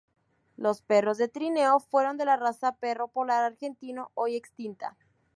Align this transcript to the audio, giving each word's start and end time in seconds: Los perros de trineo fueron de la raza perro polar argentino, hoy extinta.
Los 0.57 0.81
perros 0.81 1.19
de 1.19 1.27
trineo 1.27 1.79
fueron 1.79 2.17
de 2.17 2.25
la 2.25 2.35
raza 2.35 2.71
perro 2.71 3.09
polar 3.09 3.43
argentino, 3.43 4.09
hoy 4.15 4.35
extinta. 4.35 4.97